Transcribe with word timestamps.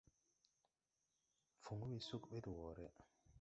Fuŋ 1.63 1.79
we 1.89 1.97
sug 2.07 2.23
ɓɛ 2.29 2.37
de 2.43 2.51
wɔɔre. 2.57 2.85